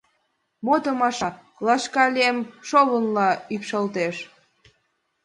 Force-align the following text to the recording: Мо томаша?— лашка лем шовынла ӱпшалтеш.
Мо 0.65 0.75
томаша?— 0.83 1.29
лашка 1.65 2.05
лем 2.15 2.37
шовынла 2.67 3.29
ӱпшалтеш. 3.53 4.15